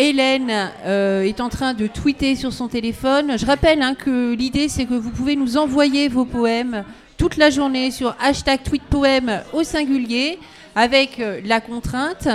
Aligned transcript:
Hélène 0.00 0.70
euh, 0.86 1.24
est 1.24 1.42
en 1.42 1.50
train 1.50 1.74
de 1.74 1.86
tweeter 1.86 2.34
sur 2.34 2.54
son 2.54 2.68
téléphone. 2.68 3.38
Je 3.38 3.44
rappelle 3.44 3.82
hein, 3.82 3.94
que 3.94 4.32
l'idée, 4.32 4.70
c'est 4.70 4.86
que 4.86 4.94
vous 4.94 5.10
pouvez 5.10 5.36
nous 5.36 5.58
envoyer 5.58 6.08
vos 6.08 6.24
poèmes 6.24 6.84
toute 7.18 7.36
la 7.36 7.50
journée 7.50 7.90
sur 7.90 8.16
hashtag 8.18 8.62
tweetpoème 8.62 9.42
au 9.52 9.62
singulier, 9.62 10.38
avec 10.74 11.20
euh, 11.20 11.42
la 11.44 11.60
contrainte 11.60 12.28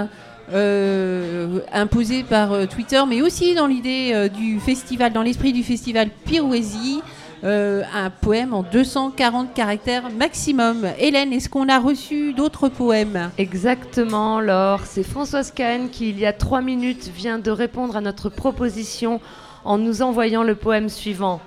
euh, 0.54 1.60
imposée 1.74 2.22
par 2.22 2.68
Twitter, 2.68 3.02
mais 3.10 3.24
aussi 3.24 3.56
dans 3.56 3.66
l'idée 3.66 4.30
du 4.38 4.60
festival, 4.60 5.12
dans 5.12 5.24
l'esprit 5.24 5.52
du 5.52 5.64
festival 5.64 6.10
Pirouésie, 6.24 7.02
euh, 7.44 7.84
un 7.94 8.10
poème 8.10 8.54
en 8.54 8.64
240 8.64 9.54
caractères 9.54 10.10
maximum. 10.10 10.88
Hélène, 10.98 11.34
est-ce 11.34 11.50
qu'on 11.50 11.70
a 11.70 11.80
reçu 11.80 12.34
d'autres 12.34 12.70
poèmes? 12.70 13.32
Exactement, 13.38 14.40
Laure. 14.40 14.86
C'est 14.86 15.04
Françoise 15.04 15.52
Kahn 15.52 15.90
qui, 15.90 16.10
il 16.10 16.20
y 16.20 16.26
a 16.26 16.34
trois 16.34 16.62
minutes, 16.62 17.10
vient 17.14 17.40
de 17.40 17.52
répondre 17.52 17.98
à 17.98 18.02
notre 18.02 18.30
proposition 18.30 19.20
en 19.64 19.78
nous 19.78 20.02
envoyant 20.02 20.44
le 20.44 20.56
poème 20.56 20.90
suivant. 20.90 21.42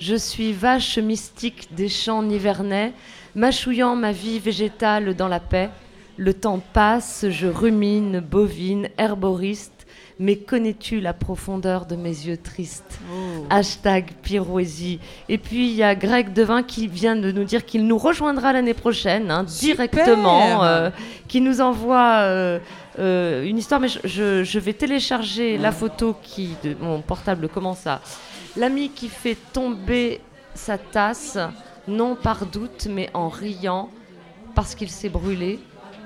Je 0.00 0.16
suis 0.16 0.52
vache 0.52 0.98
mystique 0.98 1.74
des 1.74 1.88
champs 1.88 2.22
nivernais, 2.22 2.92
mâchouillant 3.34 3.96
ma 3.96 4.12
vie 4.12 4.38
végétale 4.38 5.14
dans 5.14 5.28
la 5.28 5.40
paix. 5.40 5.70
Le 6.16 6.34
temps 6.34 6.60
passe, 6.72 7.26
je 7.30 7.46
rumine, 7.46 8.20
bovine, 8.20 8.88
herboriste, 8.98 9.77
mais 10.20 10.36
connais-tu 10.36 11.00
la 11.00 11.12
profondeur 11.12 11.86
de 11.86 11.94
mes 11.96 12.08
yeux 12.10 12.36
tristes? 12.36 12.98
Hashtag 13.50 14.12
Pirouésie. 14.22 14.98
Et 15.28 15.38
puis 15.38 15.68
il 15.70 15.74
y 15.76 15.82
a 15.82 15.94
Greg 15.94 16.32
Devin 16.32 16.62
qui 16.62 16.86
vient 16.88 17.16
de 17.16 17.30
nous 17.30 17.44
dire 17.44 17.64
qu'il 17.64 17.86
nous 17.86 17.98
rejoindra 17.98 18.52
l'année 18.52 18.74
prochaine, 18.74 19.30
hein, 19.30 19.44
directement, 19.44 20.64
euh, 20.64 20.90
qui 21.28 21.40
nous 21.40 21.60
envoie 21.60 22.18
euh, 22.22 22.58
euh, 22.98 23.44
une 23.44 23.58
histoire. 23.58 23.80
Mais 23.80 23.88
je, 23.88 23.98
je- 24.04 24.44
je 24.44 24.58
vais 24.58 24.72
télécharger 24.72 25.56
la 25.58 25.70
photo 25.72 26.16
qui 26.22 26.50
de 26.64 26.74
mon 26.80 27.00
portable 27.00 27.48
commence 27.48 27.86
à. 27.86 28.00
L'ami 28.56 28.90
qui 28.90 29.08
fait 29.08 29.36
tomber 29.52 30.20
sa 30.54 30.78
tasse, 30.78 31.38
non 31.86 32.16
par 32.16 32.44
doute, 32.46 32.88
mais 32.90 33.08
en 33.14 33.28
riant, 33.28 33.88
parce 34.56 34.74
qu'il 34.74 34.90
s'est 34.90 35.08
brûlé. 35.08 35.60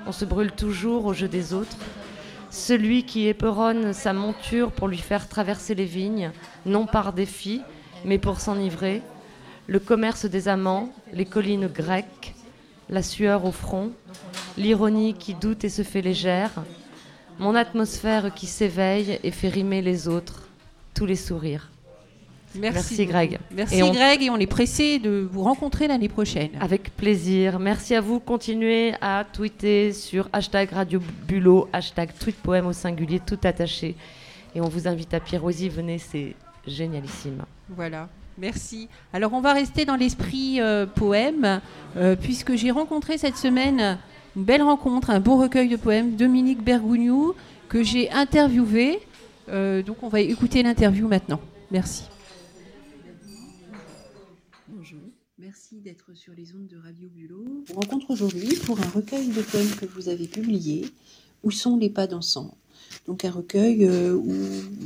On 0.05 0.11
se 0.11 0.25
brûle 0.25 0.51
toujours 0.51 1.05
au 1.05 1.13
jeu 1.13 1.27
des 1.27 1.53
autres. 1.53 1.75
Celui 2.53 3.03
qui 3.03 3.27
éperonne 3.27 3.93
sa 3.93 4.13
monture 4.13 4.71
pour 4.71 4.87
lui 4.87 4.99
faire 4.99 5.27
traverser 5.27 5.73
les 5.73 5.85
vignes, 5.85 6.31
non 6.67 6.85
par 6.85 7.11
défi, 7.11 7.63
mais 8.05 8.19
pour 8.19 8.39
s'enivrer. 8.39 9.01
Le 9.65 9.79
commerce 9.79 10.25
des 10.25 10.47
amants, 10.47 10.93
les 11.13 11.25
collines 11.25 11.65
grecques, 11.65 12.35
la 12.89 13.01
sueur 13.01 13.45
au 13.45 13.51
front, 13.51 13.91
l'ironie 14.55 15.15
qui 15.15 15.33
doute 15.33 15.63
et 15.63 15.69
se 15.69 15.81
fait 15.81 16.03
légère, 16.03 16.51
mon 17.39 17.55
atmosphère 17.55 18.31
qui 18.31 18.45
s'éveille 18.45 19.19
et 19.23 19.31
fait 19.31 19.49
rimer 19.49 19.81
les 19.81 20.07
autres, 20.07 20.47
tous 20.93 21.07
les 21.07 21.15
sourires. 21.15 21.72
Merci. 22.55 23.05
Greg. 23.05 23.39
Merci 23.51 23.75
Et 23.77 23.83
on- 23.83 23.91
Greg 23.91 24.21
et 24.23 24.29
on 24.29 24.37
est 24.37 24.47
pressé 24.47 24.99
de 24.99 25.27
vous 25.31 25.41
rencontrer 25.43 25.87
l'année 25.87 26.09
prochaine. 26.09 26.51
Avec 26.59 26.95
plaisir. 26.95 27.59
Merci 27.59 27.95
à 27.95 28.01
vous. 28.01 28.19
Continuez 28.19 28.93
à 29.01 29.25
tweeter 29.31 29.91
sur 29.93 30.29
hashtag 30.33 30.71
Radio 30.71 30.99
Bulot, 31.27 31.67
hashtag 31.73 32.09
tweetpoème 32.19 32.67
au 32.67 32.73
singulier, 32.73 33.19
tout 33.19 33.39
attaché. 33.43 33.95
Et 34.55 34.61
on 34.61 34.67
vous 34.67 34.87
invite 34.87 35.13
à 35.13 35.19
Pirouésie. 35.19 35.69
Venez, 35.69 35.97
c'est 35.97 36.35
génialissime. 36.67 37.43
Voilà. 37.69 38.07
Merci. 38.37 38.87
Alors 39.13 39.33
on 39.33 39.41
va 39.41 39.53
rester 39.53 39.85
dans 39.85 39.95
l'esprit 39.95 40.59
euh, 40.59 40.85
poème, 40.87 41.61
euh, 41.97 42.15
puisque 42.15 42.55
j'ai 42.55 42.71
rencontré 42.71 43.17
cette 43.19 43.37
semaine 43.37 43.97
une 44.35 44.43
belle 44.43 44.63
rencontre, 44.63 45.11
un 45.11 45.19
beau 45.19 45.37
recueil 45.37 45.69
de 45.69 45.75
poèmes, 45.75 46.15
Dominique 46.15 46.63
Bergougnou, 46.63 47.33
que 47.69 47.83
j'ai 47.83 48.09
interviewé. 48.11 48.99
Euh, 49.49 49.83
donc 49.83 49.97
on 50.01 50.07
va 50.07 50.19
écouter 50.21 50.63
l'interview 50.63 51.07
maintenant. 51.07 51.39
Merci. 51.69 52.05
Merci 55.53 55.75
d'être 55.75 56.15
sur 56.15 56.33
les 56.33 56.55
ondes 56.55 56.65
de 56.65 56.77
Radio 56.77 57.07
Bulot. 57.09 57.63
Vous 57.67 57.75
rencontre 57.75 58.09
aujourd'hui 58.09 58.55
pour 58.65 58.79
un 58.79 58.89
recueil 58.89 59.27
de 59.27 59.41
poèmes 59.43 59.69
que 59.79 59.85
vous 59.85 60.09
avez 60.09 60.25
publié, 60.25 60.83
Où 61.43 61.51
sont 61.51 61.77
les 61.77 61.91
pas 61.91 62.07
dansants 62.07 62.57
Donc 63.05 63.23
un 63.23 63.29
recueil 63.29 63.85
euh, 63.85 64.15
où 64.15 64.33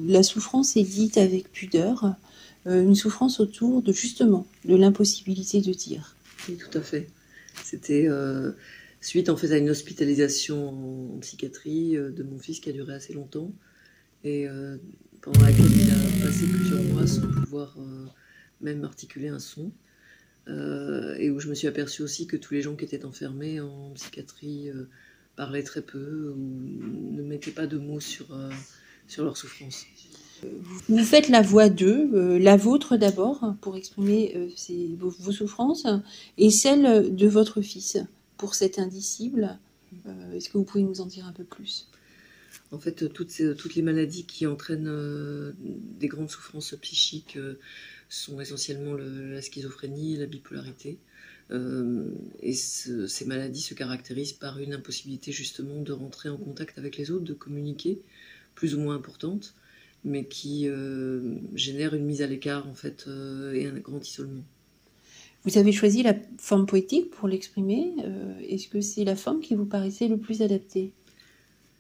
la 0.06 0.24
souffrance 0.24 0.76
est 0.76 0.84
dite 0.84 1.18
avec 1.18 1.50
pudeur, 1.54 2.16
euh, 2.66 2.84
une 2.84 2.96
souffrance 2.96 3.40
autour 3.40 3.82
de 3.82 3.94
justement 3.94 4.46
de 4.66 4.76
l'impossibilité 4.76 5.62
de 5.62 5.72
dire. 5.72 6.18
Oui, 6.50 6.58
tout 6.58 6.78
à 6.78 6.82
fait. 6.82 7.08
C'était 7.64 8.10
euh, 8.10 8.52
suite 9.00 9.30
en 9.30 9.38
fait 9.38 9.54
à 9.54 9.58
une 9.58 9.70
hospitalisation 9.70 10.68
en, 10.68 11.16
en 11.16 11.20
psychiatrie 11.20 11.96
euh, 11.96 12.12
de 12.12 12.24
mon 12.24 12.40
fils 12.40 12.60
qui 12.60 12.70
a 12.70 12.74
duré 12.74 12.94
assez 12.94 13.14
longtemps 13.14 13.54
et 14.26 14.50
euh, 14.50 14.76
pendant 15.22 15.40
laquelle 15.44 15.72
il 15.72 15.92
a 15.92 16.26
passé 16.26 16.46
plusieurs 16.46 16.84
mois 16.84 17.08
sans 17.08 17.22
pouvoir 17.22 17.74
euh, 17.80 18.06
même 18.60 18.84
articuler 18.84 19.30
un 19.30 19.40
son. 19.40 19.72
Euh, 20.50 21.16
et 21.18 21.30
où 21.30 21.42
je 21.42 21.50
me 21.50 21.56
suis 21.56 21.68
aperçue 21.68 22.04
aussi 22.04 22.26
que 22.26 22.38
tous 22.38 22.54
les 22.54 22.62
gens 22.62 22.76
qui 22.76 22.86
étaient 22.86 23.04
enfermés 23.04 23.60
en 23.60 23.92
psychiatrie 23.96 24.70
euh, 24.70 24.88
parlaient 25.36 25.64
très 25.64 25.82
peu 25.82 26.34
ou 26.38 27.14
ne 27.14 27.22
mettaient 27.22 27.52
pas 27.52 27.68
de 27.68 27.78
mots 27.78 28.00
sur, 28.00 28.34
euh, 28.34 28.50
sur 29.10 29.26
leur 29.26 29.36
souffrance. 29.36 29.86
Vous 30.88 31.04
faites 31.04 31.28
la 31.28 31.42
voix 31.42 31.68
d'eux, 31.68 32.10
euh, 32.14 32.40
la 32.40 32.56
vôtre 32.56 32.96
d'abord, 32.96 33.56
pour 33.60 33.76
exprimer 33.76 34.50
vos, 34.98 35.10
vos 35.10 35.32
souffrances, 35.34 35.86
et 36.38 36.50
celle 36.50 37.14
de 37.14 37.28
votre 37.28 37.62
fils, 37.62 37.98
pour 38.38 38.56
cet 38.56 38.80
indicible. 38.80 39.58
Est-ce 40.34 40.48
que 40.50 40.58
vous 40.58 40.64
pouvez 40.64 40.84
nous 40.84 41.02
en 41.02 41.08
dire 41.08 41.26
un 41.26 41.34
peu 41.34 41.44
plus? 41.44 41.90
En 42.72 42.80
fait, 42.80 43.12
toutes, 43.12 43.32
ces- 43.32 43.56
toutes 43.56 43.76
les 43.76 43.82
maladies 43.82 44.26
qui 44.26 44.46
entraînent 44.46 45.54
des 46.00 46.08
grandes 46.08 46.30
souffrances 46.30 46.76
psychiques 46.82 47.38
sont 48.10 48.40
essentiellement 48.40 48.94
le- 48.94 49.34
la 49.34 49.42
schizophrénie 49.42 50.16
et 50.16 50.18
la 50.18 50.26
bipolarité. 50.26 50.98
Euh, 51.52 52.10
et 52.42 52.54
ce- 52.54 53.08
ces 53.08 53.26
maladies 53.26 53.62
se 53.62 53.74
caractérisent 53.74 54.34
par 54.34 54.60
une 54.60 54.74
impossibilité 54.74 55.32
justement 55.32 55.82
de 55.82 55.94
rentrer 55.94 56.30
en 56.30 56.38
contact 56.38 56.78
avec 56.78 56.98
les 56.98 57.12
autres, 57.12 57.24
de 57.24 57.34
communiquer, 57.34 58.00
plus 58.56 58.76
ou 58.76 58.80
moins 58.80 58.96
importante, 58.96 59.54
mais 60.04 60.26
qui 60.26 60.68
euh, 60.68 61.36
génère 61.56 61.94
une 61.94 62.06
mise 62.06 62.22
à 62.22 62.28
l'écart 62.28 62.68
en 62.68 62.74
fait 62.74 63.06
euh, 63.08 63.54
et 63.54 63.66
un 63.66 63.80
grand 63.80 64.06
isolement. 64.06 64.44
Vous 65.46 65.58
avez 65.58 65.72
choisi 65.72 66.04
la 66.04 66.16
forme 66.38 66.66
poétique 66.66 67.10
pour 67.12 67.30
l'exprimer. 67.30 67.94
Est-ce 68.50 68.68
que 68.68 68.82
c'est 68.82 69.06
la 69.06 69.16
forme 69.16 69.40
qui 69.40 69.56
vous 69.56 69.66
paraissait 69.66 70.10
le 70.10 70.18
plus 70.18 70.42
adaptée? 70.42 70.92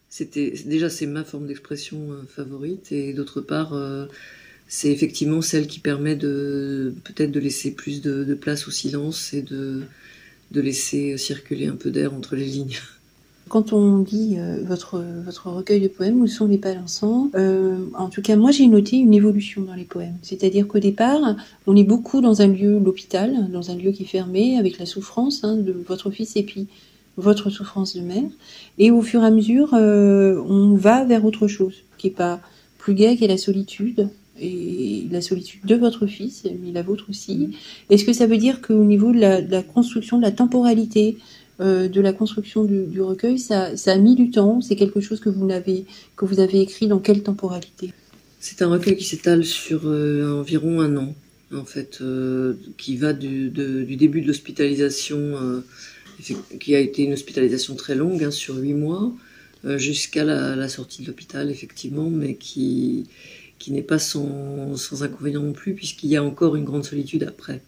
C'était 0.09 0.51
déjà 0.65 0.89
c'est 0.89 1.05
ma 1.05 1.25
forme 1.25 1.47
d'expression 1.47 2.15
favorite 2.29 2.94
et 2.94 3.11
d'autre 3.13 3.41
part 3.41 3.73
c'est 4.67 4.91
effectivement 4.91 5.41
celle 5.41 5.67
qui 5.67 5.79
permet 5.79 6.16
de 6.16 6.94
peut-être 7.03 7.31
de 7.31 7.39
laisser 7.39 7.72
plus 7.72 8.01
de, 8.01 8.33
place 8.33 8.67
au 8.67 8.72
silence 8.72 9.33
et 9.33 9.41
de 9.41 9.83
de 10.51 10.61
laisser 10.61 11.17
circuler 11.17 11.67
un 11.67 11.75
peu 11.75 11.91
d'air 11.91 12.13
entre 12.13 12.35
les 12.35 12.45
lignes. 12.45 12.77
Quand 13.50 13.72
on 13.72 14.03
lit 14.03 14.35
euh, 14.38 14.63
votre, 14.66 15.01
votre 15.25 15.50
recueil 15.50 15.79
de 15.79 15.88
poèmes, 15.88 16.22
Où 16.22 16.27
sont 16.27 16.47
les 16.47 16.57
pas 16.57 16.73
dansants 16.73 17.29
euh, 17.35 17.77
En 17.97 18.09
tout 18.09 18.22
cas, 18.22 18.35
moi 18.35 18.51
j'ai 18.51 18.67
noté 18.67 18.97
une 18.97 19.13
évolution 19.13 19.61
dans 19.61 19.73
les 19.73 19.85
poèmes. 19.85 20.17
C'est-à-dire 20.22 20.67
qu'au 20.67 20.79
départ, 20.79 21.35
on 21.66 21.75
est 21.75 21.83
beaucoup 21.83 22.19
dans 22.22 22.41
un 22.41 22.47
lieu, 22.47 22.79
l'hôpital, 22.79 23.50
dans 23.51 23.72
un 23.72 23.75
lieu 23.75 23.91
qui 23.91 24.03
est 24.03 24.07
fermé, 24.07 24.57
avec 24.57 24.79
la 24.79 24.85
souffrance 24.85 25.44
hein, 25.44 25.56
de 25.56 25.73
votre 25.88 26.11
fils 26.11 26.35
et 26.35 26.44
puis 26.44 26.67
votre 27.17 27.50
souffrance 27.50 27.95
de 27.95 28.01
mère. 28.01 28.29
Et 28.77 28.91
au 28.91 29.01
fur 29.01 29.23
et 29.23 29.25
à 29.25 29.31
mesure, 29.31 29.73
euh, 29.73 30.41
on 30.47 30.75
va 30.75 31.03
vers 31.03 31.25
autre 31.25 31.47
chose, 31.47 31.75
qui 31.97 32.07
est 32.07 32.11
pas 32.11 32.39
plus 32.77 32.94
gai, 32.94 33.17
qui 33.17 33.25
est 33.25 33.29
la 33.29 33.38
solitude. 33.38 34.09
Et 34.39 35.07
la 35.11 35.21
solitude 35.21 35.65
de 35.65 35.75
votre 35.75 36.05
fils, 36.05 36.43
mais 36.61 36.71
la 36.71 36.83
vôtre 36.83 37.05
aussi. 37.09 37.49
Est-ce 37.89 38.05
que 38.05 38.13
ça 38.13 38.27
veut 38.27 38.37
dire 38.37 38.61
qu'au 38.61 38.83
niveau 38.83 39.11
de 39.11 39.19
la, 39.19 39.63
construction, 39.63 40.17
de 40.17 40.23
la 40.23 40.31
temporalité, 40.31 41.17
euh, 41.59 41.87
de 41.87 42.01
la 42.01 42.13
construction 42.13 42.63
du, 42.63 43.01
recueil, 43.01 43.39
ça, 43.39 43.71
a 43.85 43.97
mis 43.97 44.15
du 44.15 44.29
temps? 44.29 44.61
C'est 44.61 44.75
quelque 44.75 45.01
chose 45.01 45.19
que 45.19 45.29
vous 45.29 45.49
avez 46.39 46.61
écrit 46.61 46.87
dans 46.87 46.99
quelle 46.99 47.23
temporalité? 47.23 47.93
C'est 48.39 48.62
un 48.62 48.67
recueil 48.67 48.95
qui 48.95 49.06
s'étale 49.06 49.44
sur 49.44 49.81
euh, 49.85 50.39
environ 50.39 50.81
un 50.81 50.95
an, 50.97 51.15
en 51.53 51.65
fait, 51.65 52.00
euh, 52.01 52.53
qui 52.77 52.97
va 52.97 53.13
du, 53.13 53.50
début 53.50 54.21
de 54.21 54.27
l'hospitalisation, 54.27 55.63
qui 56.59 56.75
a 56.75 56.79
été 56.79 57.03
une 57.03 57.13
hospitalisation 57.13 57.75
très 57.75 57.95
longue, 57.95 58.23
hein, 58.23 58.31
sur 58.31 58.56
huit 58.57 58.73
mois, 58.73 59.12
jusqu'à 59.77 60.23
la 60.23 60.69
sortie 60.69 61.01
de 61.01 61.07
l'hôpital, 61.07 61.50
effectivement, 61.50 62.09
mais 62.09 62.35
qui, 62.35 63.07
qui 63.59 63.71
n'est 63.71 63.81
pas 63.81 64.00
sans, 64.00 64.75
sans 64.77 65.04
inconvénient 65.04 65.42
non 65.42 65.54
plus, 65.54 65.74
puisqu'il 65.74 66.09
y 66.09 66.15
a 66.15 66.24
encore 66.24 66.56
une 66.56 66.63
grande 66.63 66.86
solitude 66.86 67.24
après. 67.24 67.62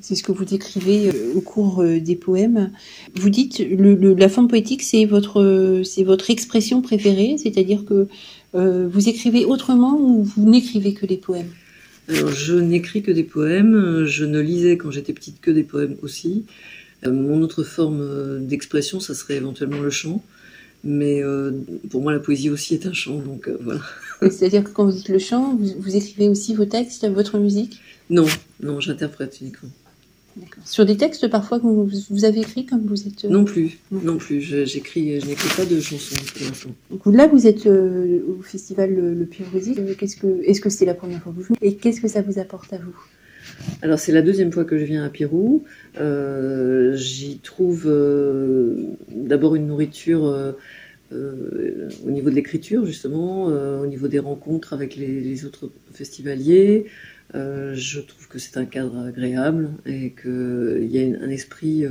C'est 0.00 0.14
ce 0.14 0.22
que 0.22 0.32
vous 0.32 0.46
décrivez 0.46 1.08
euh, 1.08 1.34
au 1.34 1.42
cours 1.42 1.82
euh, 1.82 2.00
des 2.00 2.16
poèmes. 2.16 2.70
Vous 3.14 3.28
dites 3.28 3.58
le, 3.58 3.94
le- 3.94 4.14
la 4.14 4.30
forme 4.30 4.48
poétique, 4.48 4.82
c'est 4.82 5.04
votre 5.04 5.82
c'est 5.84 6.02
votre 6.02 6.30
expression 6.30 6.80
préférée, 6.80 7.36
c'est-à-dire 7.36 7.84
que 7.84 8.08
euh, 8.54 8.88
vous 8.90 9.10
écrivez 9.10 9.44
autrement 9.44 10.00
ou 10.00 10.24
vous 10.24 10.48
n'écrivez 10.48 10.94
que 10.94 11.04
des 11.04 11.18
poèmes? 11.18 11.50
Alors, 12.08 12.30
je 12.30 12.54
n'écris 12.54 13.02
que 13.02 13.10
des 13.10 13.24
poèmes, 13.24 14.04
je 14.06 14.24
ne 14.24 14.40
lisais 14.40 14.78
quand 14.78 14.90
j'étais 14.90 15.12
petite 15.12 15.42
que 15.42 15.50
des 15.50 15.64
poèmes 15.64 15.96
aussi. 16.00 16.44
Euh, 17.04 17.12
mon 17.12 17.42
autre 17.42 17.62
forme 17.62 18.46
d'expression, 18.46 18.98
ça 18.98 19.12
serait 19.12 19.36
éventuellement 19.36 19.80
le 19.80 19.90
chant, 19.90 20.22
Mais 20.86 21.20
pour 21.90 22.00
moi, 22.00 22.12
la 22.12 22.20
poésie 22.20 22.48
aussi 22.48 22.74
est 22.74 22.86
un 22.86 22.92
chant, 22.92 23.18
donc 23.18 23.50
voilà. 23.60 23.80
C'est-à-dire 24.22 24.62
que 24.64 24.70
quand 24.70 24.84
vous 24.84 24.92
dites 24.92 25.08
le 25.08 25.18
chant, 25.18 25.56
vous, 25.56 25.96
écrivez 25.96 26.28
aussi 26.28 26.54
vos 26.54 26.64
textes, 26.64 27.06
votre 27.08 27.38
musique? 27.38 27.80
Non, 28.08 28.26
non, 28.62 28.80
j'interprète 28.80 29.40
uniquement. 29.40 29.68
Sur 30.64 30.84
des 30.84 30.96
textes 30.98 31.28
parfois 31.28 31.58
que 31.58 31.66
vous, 31.66 32.24
avez 32.24 32.40
écrits 32.40 32.66
comme 32.66 32.86
vous 32.86 33.08
êtes. 33.08 33.24
Non 33.24 33.44
plus, 33.44 33.78
non, 33.90 34.16
plus. 34.16 34.40
J'écris, 34.40 35.20
je 35.20 35.26
n'écris 35.26 35.48
pas 35.56 35.64
de 35.64 35.80
chansons 35.80 36.14
pour 36.34 36.46
l'instant. 36.46 37.10
Là, 37.10 37.26
vous 37.26 37.46
êtes 37.46 37.66
au 37.66 38.42
festival 38.42 38.94
Le, 38.94 39.14
le 39.14 39.94
Qu'est-ce 39.94 40.16
que, 40.16 40.42
est-ce 40.44 40.60
que 40.60 40.70
c'est 40.70 40.84
la 40.84 40.94
première 40.94 41.22
fois 41.22 41.32
que 41.32 41.38
vous 41.38 41.44
venez? 41.44 41.58
Et 41.62 41.74
qu'est-ce 41.76 42.00
que 42.00 42.08
ça 42.08 42.22
vous 42.22 42.38
apporte 42.38 42.72
à 42.72 42.78
vous? 42.78 42.94
Alors 43.82 43.98
c'est 43.98 44.12
la 44.12 44.22
deuxième 44.22 44.52
fois 44.52 44.64
que 44.64 44.78
je 44.78 44.84
viens 44.84 45.04
à 45.04 45.08
Pirou. 45.08 45.64
Euh, 46.00 46.94
j'y 46.94 47.38
trouve 47.38 47.84
euh, 47.86 48.05
d'abord 49.26 49.54
une 49.54 49.66
nourriture 49.66 50.26
euh, 50.26 50.52
au 51.12 52.10
niveau 52.10 52.30
de 52.30 52.34
l'écriture 52.34 52.84
justement, 52.84 53.44
au 53.44 53.86
niveau 53.86 54.08
des 54.08 54.18
rencontres 54.18 54.72
avec 54.72 54.96
les, 54.96 55.44
autres 55.44 55.70
festivaliers. 55.92 56.86
je 57.32 58.00
trouve 58.00 58.26
que 58.28 58.40
c'est 58.40 58.56
un 58.56 58.64
cadre 58.64 58.98
agréable 59.06 59.70
et 59.86 60.12
qu'il 60.20 60.88
y 60.90 60.98
a 60.98 61.22
un 61.22 61.30
esprit 61.30 61.84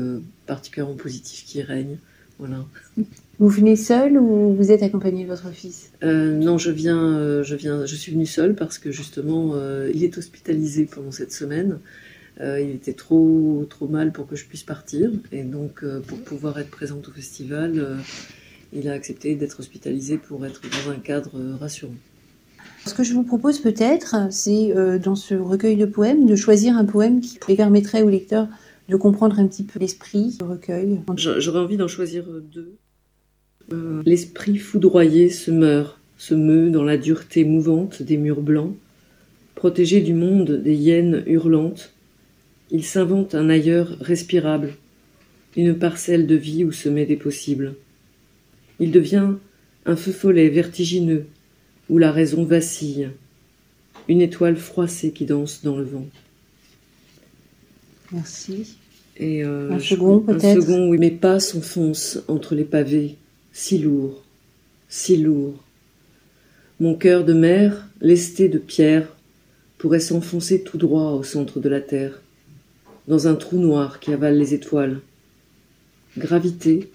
particulièrement 0.46 0.96
positif 0.96 1.46
qui 1.46 1.62
règne. 1.62 1.98
Voilà. 2.40 2.66
Vous 3.38 3.50
venez 3.50 3.76
seul 3.76 4.18
ou 4.18 4.54
vous 4.54 4.72
êtes 4.72 4.82
accompagné 4.82 5.24
de 5.24 5.28
votre 5.28 5.52
fils? 5.52 5.92
Euh, 6.04 6.32
Non, 6.38 6.58
je 6.58 6.72
viens, 6.72 7.18
euh, 7.18 7.44
je 7.44 7.56
viens, 7.56 7.86
je 7.86 7.96
suis 7.96 8.14
venue 8.14 8.26
seule 8.26 8.56
parce 8.56 8.78
que 8.78 8.92
justement, 8.92 9.52
euh, 9.56 9.92
il 9.94 10.06
est 10.06 10.18
hospitalisé 10.18 10.86
pendant 10.86 11.12
cette 11.12 11.34
semaine. 11.34 11.80
Il 12.40 12.72
était 12.72 12.94
trop, 12.94 13.66
trop 13.70 13.88
mal 13.88 14.12
pour 14.12 14.28
que 14.28 14.36
je 14.36 14.46
puisse 14.46 14.64
partir 14.64 15.10
et 15.32 15.44
donc 15.44 15.86
pour 16.08 16.20
pouvoir 16.20 16.60
être 16.60 16.70
présente 16.70 17.08
au 17.08 17.12
festival, 17.12 17.98
il 18.74 18.90
a 18.90 18.94
accepté 18.94 19.36
d'être 19.36 19.60
hospitalisé 19.60 20.18
pour 20.18 20.46
être 20.46 20.62
dans 20.64 20.92
un 20.92 20.98
cadre 20.98 21.40
rassurant. 21.60 21.96
Ce 22.86 22.94
que 22.94 23.04
je 23.04 23.14
vous 23.14 23.24
propose 23.24 23.60
peut-être, 23.60 24.16
c'est 24.32 24.74
dans 25.00 25.16
ce 25.16 25.34
recueil 25.34 25.78
de 25.78 25.86
poèmes 25.86 26.26
de 26.26 26.36
choisir 26.36 26.78
un 26.78 26.86
poème 26.86 27.22
qui 27.22 27.38
permettrait 27.56 28.02
au 28.02 28.10
lecteur 28.10 28.50
de 28.90 28.96
comprendre 28.96 29.40
un 29.40 29.48
petit 29.48 29.64
peu 29.64 29.80
l'esprit 29.80 30.38
du 30.38 30.44
recueil. 30.46 31.00
J'aurais 31.18 31.60
envie 31.60 31.78
d'en 31.78 31.88
choisir 31.88 32.26
deux. 32.54 32.76
Euh, 33.74 34.04
l'esprit 34.06 34.58
foudroyé 34.58 35.30
se 35.30 35.50
meurt, 35.50 36.00
se 36.18 36.36
meut 36.36 36.70
dans 36.70 36.84
la 36.84 36.98
dureté 36.98 37.46
mouvante 37.46 38.04
des 38.04 38.18
murs 38.18 38.42
blancs. 38.42 38.76
Protégé 39.56 40.02
du 40.02 40.14
monde 40.14 40.52
des 40.52 40.76
hyènes 40.76 41.24
hurlantes, 41.26 41.94
il 42.71 42.83
s'invente 42.83 43.35
un 43.35 43.50
ailleurs 43.50 43.97
respirable, 44.00 44.73
une 45.56 45.77
parcelle 45.77 46.27
de 46.27 46.35
vie 46.35 46.63
où 46.63 46.71
se 46.71 46.89
met 46.89 47.06
des 47.06 47.15
possibles. 47.15 47.75
Il 48.79 48.91
devient 48.91 49.33
un 49.85 49.95
feu 49.95 50.12
follet 50.12 50.50
vertigineux, 50.50 51.27
où 51.89 51.97
la 51.97 52.12
raison 52.12 52.44
vacille, 52.44 53.09
une 54.07 54.21
étoile 54.21 54.57
froissée 54.57 55.12
qui 55.12 55.25
danse 55.25 55.63
dans 55.63 55.77
le 55.77 55.83
vent. 55.83 56.07
Merci. 58.12 58.77
Et 59.17 59.44
euh, 59.44 59.71
un 59.71 59.79
second, 59.79 60.19
peut-être. 60.19 60.45
Un 60.45 60.62
second, 60.62 60.89
oui. 60.89 60.97
Mes 60.97 61.12
pas 61.12 61.39
s'enfoncent 61.39 62.19
entre 62.27 62.56
les 62.56 62.63
pavés, 62.63 63.15
si 63.53 63.77
lourd, 63.77 64.23
si 64.89 65.17
lourd. 65.17 65.63
Mon 66.79 66.95
cœur 66.95 67.23
de 67.23 67.33
mer, 67.33 67.88
lesté 68.01 68.50
de 68.50 68.57
pierre, 68.57 69.15
pourrait 69.77 70.00
s'enfoncer 70.00 70.63
tout 70.63 70.77
droit 70.77 71.12
au 71.12 71.23
centre 71.23 71.59
de 71.59 71.69
la 71.69 71.79
terre, 71.79 72.21
dans 73.07 73.28
un 73.28 73.36
trou 73.36 73.57
noir 73.57 74.00
qui 74.00 74.13
avale 74.13 74.38
les 74.38 74.54
étoiles. 74.54 75.02
Gravité, 76.18 76.92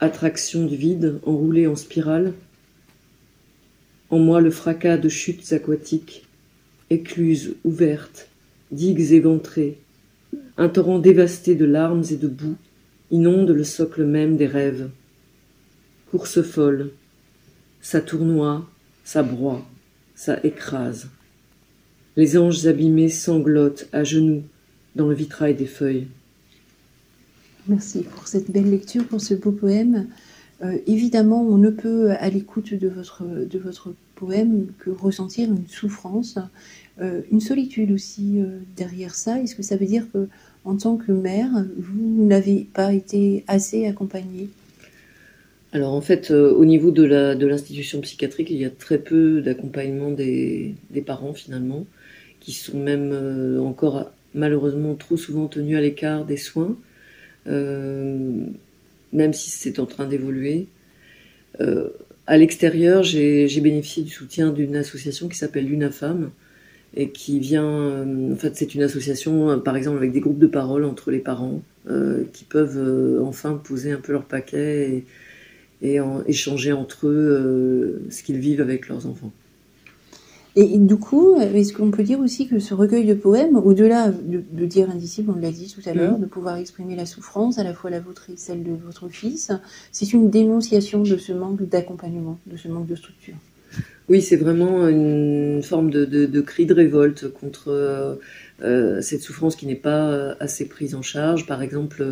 attraction 0.00 0.66
du 0.66 0.76
vide 0.76 1.20
enroulé 1.24 1.66
en 1.66 1.76
spirale, 1.76 2.32
en 4.10 4.18
moi 4.18 4.40
le 4.40 4.50
fracas 4.50 4.98
de 4.98 5.08
chutes 5.08 5.52
aquatiques, 5.52 6.26
écluses 6.90 7.54
ouvertes, 7.64 8.28
digues 8.70 9.12
éventrées, 9.12 9.78
un 10.56 10.68
torrent 10.68 10.98
dévasté 10.98 11.54
de 11.54 11.64
larmes 11.64 12.04
et 12.10 12.16
de 12.16 12.28
boue 12.28 12.56
inonde 13.10 13.50
le 13.50 13.64
socle 13.64 14.04
même 14.04 14.36
des 14.36 14.46
rêves 14.46 14.88
course 16.10 16.40
folle, 16.40 16.92
ça 17.80 18.00
tournoie, 18.00 18.66
ça 19.04 19.22
broie, 19.22 19.66
ça 20.14 20.38
écrase. 20.44 21.08
Les 22.16 22.38
anges 22.38 22.66
abîmés 22.66 23.10
sanglotent 23.10 23.86
à 23.92 24.02
genoux 24.02 24.42
dans 24.96 25.08
le 25.08 25.14
vitrail 25.14 25.54
des 25.54 25.66
feuilles. 25.66 26.08
Merci 27.68 28.02
pour 28.02 28.26
cette 28.28 28.50
belle 28.50 28.70
lecture, 28.70 29.06
pour 29.06 29.20
ce 29.20 29.34
beau 29.34 29.52
poème. 29.52 30.08
Euh, 30.62 30.78
évidemment, 30.86 31.42
on 31.42 31.58
ne 31.58 31.70
peut, 31.70 32.12
à 32.12 32.28
l'écoute 32.30 32.74
de 32.74 32.88
votre, 32.88 33.24
de 33.24 33.58
votre 33.58 33.92
poème, 34.14 34.68
que 34.78 34.90
ressentir 34.90 35.48
une 35.48 35.68
souffrance, 35.68 36.38
euh, 37.00 37.22
une 37.30 37.40
solitude 37.40 37.92
aussi 37.92 38.40
euh, 38.40 38.58
derrière 38.76 39.14
ça. 39.14 39.40
Est-ce 39.40 39.54
que 39.54 39.62
ça 39.62 39.76
veut 39.76 39.86
dire 39.86 40.06
que, 40.12 40.28
en 40.64 40.76
tant 40.76 40.96
que 40.96 41.12
mère, 41.12 41.50
vous 41.76 42.24
n'avez 42.24 42.66
pas 42.72 42.92
été 42.94 43.44
assez 43.48 43.86
accompagnée? 43.86 44.48
Alors 45.76 45.92
en 45.92 46.00
fait, 46.00 46.30
euh, 46.30 46.54
au 46.54 46.64
niveau 46.64 46.90
de 46.90 47.04
l'institution 47.44 48.00
psychiatrique, 48.00 48.48
il 48.50 48.56
y 48.56 48.64
a 48.64 48.70
très 48.70 48.96
peu 48.96 49.42
d'accompagnement 49.42 50.10
des, 50.10 50.74
parents 51.04 51.34
finalement, 51.34 51.84
qui 52.40 52.52
sont 52.52 52.78
même 52.78 53.10
euh, 53.12 53.60
encore 53.60 54.10
malheureusement 54.36 54.94
trop 54.94 55.16
souvent 55.16 55.46
tenus 55.48 55.76
à 55.76 55.80
l'écart 55.80 56.24
des 56.24 56.36
soins, 56.36 56.76
euh, 57.48 58.44
même 59.12 59.32
si 59.32 59.50
c'est 59.50 59.78
en 59.78 59.86
train 59.86 60.06
d'évoluer. 60.06 60.66
à 62.26 62.36
l'extérieur, 62.36 63.02
j'ai 63.02 63.60
bénéficié 63.60 64.02
du 64.02 64.10
soutien 64.10 64.52
d'une 64.52 64.76
association 64.76 65.28
qui 65.28 65.38
s'appelle 65.38 65.66
l'UNAFAM 65.66 66.30
et 66.94 67.10
qui 67.10 67.40
vient, 67.40 68.04
en 68.32 68.36
fait 68.36 68.56
c'est 68.56 68.74
une 68.74 68.82
association 68.82 69.58
par 69.60 69.76
exemple 69.76 69.98
avec 69.98 70.12
des 70.12 70.20
groupes 70.20 70.38
de 70.38 70.46
parole 70.46 70.84
entre 70.84 71.10
les 71.10 71.20
parents 71.20 71.62
qui 72.32 72.44
peuvent 72.44 73.22
enfin 73.22 73.54
poser 73.54 73.92
un 73.92 74.00
peu 74.00 74.12
leur 74.12 74.24
paquet 74.24 75.04
et, 75.82 76.00
échanger 76.26 76.72
entre 76.72 77.06
eux 77.06 77.10
euh, 77.10 78.10
ce 78.10 78.22
qu'ils 78.22 78.38
vivent 78.38 78.60
avec 78.60 78.88
leurs 78.88 79.06
enfants. 79.06 79.32
Et, 80.58 80.78
du 80.78 80.96
coup, 80.96 81.36
est-ce 81.38 81.74
qu'on 81.74 81.90
peut 81.90 82.02
dire 82.02 82.18
aussi 82.18 82.48
que 82.48 82.58
ce 82.58 82.72
recueil 82.72 83.04
de 83.04 83.14
poèmes, 83.14 83.56
au-delà 83.56 84.10
de, 84.10 84.64
dire 84.64 84.90
indicible, 84.90 85.32
on 85.36 85.38
l'a 85.38 85.50
dit 85.50 85.72
tout 85.72 85.86
à 85.88 85.92
l'heure, 85.92 86.18
mm. 86.18 86.22
de 86.22 86.26
pouvoir 86.26 86.56
exprimer 86.56 86.96
la 86.96 87.04
souffrance, 87.04 87.58
à 87.58 87.64
la 87.64 87.74
fois 87.74 87.90
la 87.90 88.00
vôtre 88.00 88.30
et 88.32 88.36
celle 88.36 88.62
de 88.62 88.72
votre 88.72 89.08
fils, 89.08 89.52
c'est 89.92 90.12
une 90.14 90.30
dénonciation 90.30 91.02
de 91.02 91.16
ce 91.18 91.32
manque 91.32 91.62
d'accompagnement, 91.68 92.38
de 92.46 92.56
ce 92.56 92.68
manque 92.68 92.86
de 92.86 92.94
structure? 92.94 93.34
Oui, 94.08 94.22
c'est 94.22 94.36
vraiment 94.36 94.88
une 94.88 95.62
forme 95.62 95.90
de, 95.90 96.40
cri 96.40 96.64
de 96.64 96.72
révolte 96.72 97.28
contre 97.28 97.68
euh, 97.68 98.14
euh, 98.62 99.02
cette 99.02 99.20
souffrance 99.20 99.56
qui 99.56 99.66
n'est 99.66 99.74
pas 99.74 100.36
assez 100.40 100.66
prise 100.66 100.94
en 100.94 101.02
charge. 101.02 101.46
Par 101.46 101.60
exemple, 101.60 102.02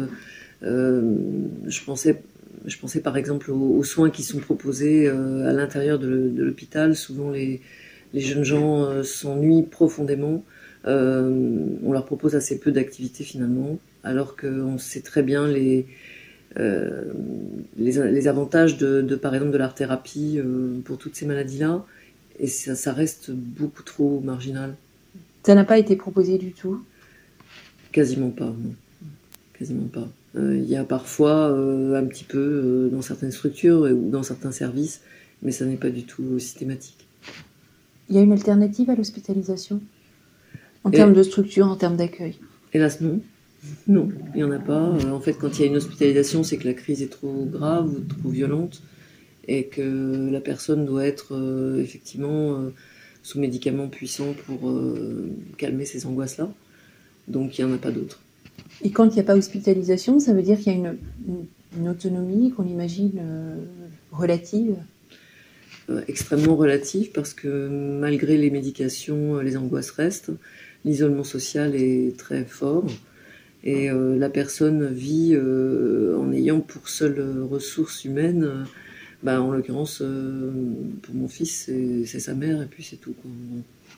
je 0.60 1.84
pensais 1.86 2.20
je 2.64 2.78
pensais 2.78 3.00
par 3.00 3.16
exemple 3.16 3.50
aux, 3.50 3.82
soins 3.84 4.10
qui 4.10 4.22
sont 4.22 4.38
proposés 4.38 5.06
euh, 5.06 5.48
à 5.48 5.52
l'intérieur 5.52 5.98
de, 5.98 6.32
l'hôpital. 6.36 6.96
Souvent, 6.96 7.30
les, 7.30 7.60
jeunes 8.20 8.44
gens 8.44 8.84
euh, 8.84 9.02
s'ennuient 9.02 9.64
profondément. 9.64 10.44
Euh, 10.86 11.66
on 11.84 11.92
leur 11.92 12.04
propose 12.04 12.34
assez 12.34 12.58
peu 12.58 12.70
d'activités 12.72 13.24
finalement, 13.24 13.78
alors 14.02 14.36
qu'on 14.36 14.78
sait 14.78 15.00
très 15.00 15.22
bien 15.22 15.48
les, 15.48 15.86
les, 17.76 18.28
avantages 18.28 18.76
de, 18.76 19.16
par 19.16 19.34
exemple 19.34 19.52
de 19.52 19.58
l'art 19.58 19.74
thérapie 19.74 20.38
pour 20.84 20.98
toutes 20.98 21.16
ces 21.16 21.26
maladies-là. 21.26 21.84
Et 22.38 22.46
ça, 22.48 22.74
ça 22.74 22.92
reste 22.92 23.30
beaucoup 23.30 23.82
trop 23.82 24.20
marginal. 24.20 24.74
Ça 25.44 25.54
n'a 25.54 25.64
pas 25.64 25.78
été 25.78 25.96
proposé 25.96 26.38
du 26.38 26.52
tout? 26.52 26.82
Quasiment 27.92 28.30
pas, 28.30 28.46
non. 28.46 28.74
Quasiment 29.58 29.86
pas. 29.86 30.08
Euh, 30.36 30.56
il 30.56 30.68
y 30.68 30.76
a 30.76 30.84
parfois 30.84 31.50
euh, 31.50 31.94
un 31.94 32.04
petit 32.06 32.24
peu 32.24 32.38
euh, 32.38 32.88
dans 32.88 33.02
certaines 33.02 33.30
structures 33.30 33.82
ou 33.82 34.10
dans 34.10 34.22
certains 34.22 34.50
services, 34.50 35.00
mais 35.42 35.52
ça 35.52 35.64
n'est 35.64 35.76
pas 35.76 35.90
du 35.90 36.04
tout 36.04 36.38
systématique. 36.38 37.03
Il 38.08 38.16
y 38.16 38.18
a 38.18 38.22
une 38.22 38.32
alternative 38.32 38.90
à 38.90 38.94
l'hospitalisation 38.94 39.80
En 40.84 40.90
termes 40.90 41.14
de 41.14 41.22
structure, 41.22 41.66
en 41.66 41.76
termes 41.76 41.96
d'accueil? 41.96 42.36
Hélas, 42.72 43.00
non. 43.00 43.20
Non, 43.86 44.10
il 44.34 44.36
n'y 44.36 44.44
en 44.44 44.50
a 44.50 44.58
pas. 44.58 44.90
En 45.10 45.20
fait, 45.20 45.32
quand 45.34 45.58
il 45.58 45.62
y 45.62 45.64
a 45.64 45.68
une 45.68 45.76
hospitalisation, 45.76 46.42
c'est 46.42 46.58
que 46.58 46.66
la 46.66 46.74
crise 46.74 47.00
est 47.02 47.08
trop 47.08 47.46
grave 47.50 47.94
ou 47.94 48.00
trop 48.00 48.28
violente 48.28 48.82
et 49.48 49.66
que 49.66 50.28
la 50.30 50.40
personne 50.40 50.84
doit 50.84 51.06
être 51.06 51.78
effectivement 51.78 52.60
sous 53.22 53.40
médicaments 53.40 53.88
puissants 53.88 54.34
pour 54.46 54.70
calmer 55.56 55.86
ces 55.86 56.04
angoisses-là. 56.04 56.50
Donc, 57.26 57.58
il 57.58 57.64
n'y 57.64 57.72
en 57.72 57.74
a 57.74 57.78
pas 57.78 57.90
d'autres. 57.90 58.20
Et 58.82 58.90
quand 58.90 59.06
il 59.06 59.14
n'y 59.14 59.20
a 59.20 59.24
pas 59.24 59.36
hospitalisation, 59.36 60.20
ça 60.20 60.32
veut 60.32 60.42
dire 60.42 60.58
qu'il 60.58 60.72
y 60.72 60.86
a 60.86 60.94
une, 61.76 61.88
autonomie 61.88 62.52
qu'on 62.52 62.66
imagine 62.66 63.18
euh, 63.18 63.56
relative? 64.12 64.72
euh, 64.72 64.93
Extrêmement 66.08 66.56
relative 66.56 67.10
parce 67.12 67.34
que 67.34 67.68
malgré 67.68 68.38
les 68.38 68.50
médications, 68.50 69.36
euh, 69.36 69.42
les 69.42 69.56
angoisses 69.56 69.90
restent. 69.90 70.30
L'isolement 70.84 71.24
social 71.24 71.74
est 71.74 72.16
très 72.16 72.44
fort 72.44 72.86
et 73.66 73.88
la 73.88 74.28
personne 74.28 74.92
vit 74.92 75.34
en 75.34 76.30
ayant 76.34 76.60
pour 76.60 76.90
seule 76.90 77.42
ressource 77.50 78.04
humaine 78.04 78.66
bah, 79.22 79.40
en 79.40 79.52
l'occurrence, 79.52 80.02
pour 81.00 81.14
mon 81.14 81.28
fils, 81.28 81.70
c'est 82.04 82.20
sa 82.20 82.34
mère 82.34 82.60
et 82.60 82.66
puis 82.66 82.82
c'est 82.82 82.98
tout. 82.98 83.14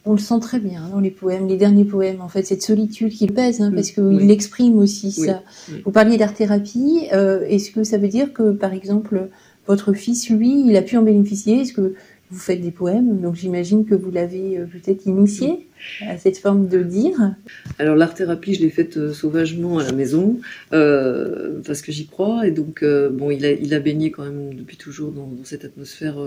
On 0.04 0.12
le 0.12 0.18
sent 0.18 0.38
très 0.40 0.60
bien 0.60 0.88
dans 0.88 1.00
les 1.00 1.10
poèmes, 1.10 1.48
les 1.48 1.56
derniers 1.56 1.84
poèmes, 1.84 2.20
en 2.20 2.28
fait, 2.28 2.44
cette 2.44 2.62
solitude 2.62 3.10
qu'il 3.10 3.32
pèse, 3.32 3.60
hein, 3.60 3.72
parce 3.74 3.90
qu'il 3.90 4.30
exprime 4.30 4.78
aussi 4.78 5.10
ça. 5.10 5.42
Vous 5.84 5.90
parliez 5.90 6.16
d'art-thérapie, 6.16 7.08
est-ce 7.10 7.72
que 7.72 7.82
ça 7.82 7.98
veut 7.98 8.06
dire 8.06 8.32
que, 8.32 8.52
par 8.52 8.72
exemple, 8.72 9.28
votre 9.66 9.92
fils, 9.92 10.30
lui, 10.30 10.64
il 10.66 10.76
a 10.76 10.82
pu 10.82 10.96
en 10.96 11.02
bénéficier 11.02 11.60
Est-ce 11.60 11.72
que 11.72 11.94
vous 12.30 12.38
faites 12.38 12.60
des 12.60 12.70
poèmes, 12.70 13.20
donc 13.20 13.36
j'imagine 13.36 13.84
que 13.84 13.94
vous 13.94 14.10
l'avez 14.10 14.58
euh, 14.58 14.66
peut-être 14.66 15.06
initié 15.06 15.68
à 16.08 16.18
cette 16.18 16.38
forme 16.38 16.66
de 16.66 16.82
dire. 16.82 17.36
Alors 17.78 17.94
l'art-thérapie, 17.94 18.54
je 18.54 18.62
l'ai 18.62 18.70
faite 18.70 18.96
euh, 18.96 19.12
sauvagement 19.12 19.78
à 19.78 19.84
la 19.84 19.92
maison, 19.92 20.40
euh, 20.72 21.60
parce 21.64 21.82
que 21.82 21.92
j'y 21.92 22.06
crois, 22.06 22.46
et 22.46 22.50
donc 22.50 22.84
bon, 22.84 23.30
il 23.30 23.44
a, 23.44 23.52
il 23.52 23.74
a 23.74 23.80
baigné 23.80 24.10
quand 24.10 24.24
même 24.24 24.54
depuis 24.54 24.76
toujours 24.76 25.12
dans, 25.12 25.30
cette 25.44 25.64
atmosphère 25.64 26.18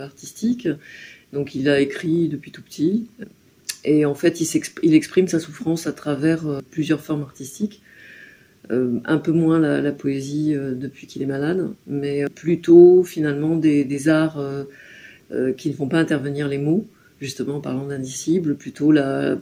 artistique, 0.00 0.68
donc 1.32 1.54
il 1.54 1.68
a 1.68 1.80
écrit 1.80 2.28
depuis 2.28 2.50
tout 2.50 2.62
petit, 2.62 3.06
et 3.84 4.04
en 4.04 4.14
fait 4.14 4.40
il, 4.40 4.62
il 4.82 4.94
exprime 4.94 5.28
sa 5.28 5.38
souffrance 5.38 5.86
à 5.86 5.92
travers 5.92 6.60
plusieurs 6.70 7.00
formes 7.00 7.22
artistiques. 7.22 7.82
Un 8.70 9.18
peu 9.18 9.32
moins 9.32 9.58
la, 9.58 9.92
poésie 9.92 10.54
depuis 10.54 11.06
qu'il 11.06 11.22
est 11.22 11.26
malade, 11.26 11.68
mais 11.86 12.24
plutôt 12.34 13.04
finalement 13.04 13.56
des, 13.56 14.08
arts 14.08 14.40
euh, 15.34 15.52
qui 15.52 15.70
ne 15.70 15.74
font 15.74 15.88
pas 15.88 15.98
intervenir 15.98 16.48
les 16.48 16.58
mots, 16.58 16.86
justement 17.18 17.56
en 17.56 17.60
parlant 17.60 17.86
d'indicible, 17.86 18.56
plutôt 18.56 18.92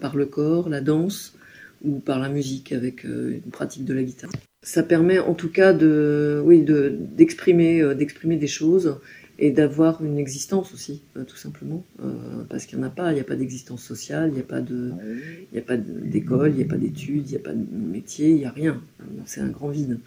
par 0.00 0.16
le 0.16 0.26
corps, 0.26 0.68
la 0.68 0.80
danse 0.80 1.36
ou 1.84 1.98
par 1.98 2.20
la 2.20 2.28
musique 2.28 2.70
avec 2.72 3.04
euh, 3.04 3.40
une 3.44 3.50
pratique 3.50 3.84
de 3.84 3.92
la 3.92 4.04
guitare. 4.04 4.30
Ça 4.62 4.84
permet 4.84 5.18
en 5.18 5.34
tout 5.34 5.50
cas 5.50 5.72
de, 5.72 6.40
oui, 6.44 6.64
d'exprimer, 6.64 7.82
euh, 7.82 7.94
d'exprimer 7.94 8.36
des 8.36 8.46
choses 8.46 9.00
et 9.38 9.50
d'avoir 9.50 10.04
une 10.04 10.18
existence 10.18 10.72
aussi, 10.74 11.02
tout 11.26 11.36
simplement, 11.36 11.84
parce 12.48 12.66
qu'il 12.66 12.78
n'y 12.78 12.84
en 12.84 12.88
a 12.88 12.90
pas, 12.90 13.12
il 13.12 13.14
n'y 13.14 13.20
a 13.20 13.24
pas 13.24 13.36
d'existence 13.36 13.82
sociale, 13.82 14.28
il 14.30 14.34
n'y 14.34 14.40
a 14.40 14.44
pas 14.44 14.60
de, 14.60 14.92
il 15.52 15.58
a 15.58 15.62
pas 15.62 15.76
d'école, 15.76 16.50
il 16.50 16.56
n'y 16.56 16.62
a 16.62 16.66
pas 16.66 16.76
d'études, 16.76 17.28
il 17.28 17.30
n'y 17.30 17.36
a 17.36 17.40
pas 17.40 17.54
de 17.54 17.66
métier, 17.74 18.30
il 18.30 18.36
n'y 18.36 18.44
a 18.44 18.50
rien. 18.50 18.80
C'est 19.24 19.40
un 19.40 19.48
grand 19.48 19.68
vide. 19.68 19.98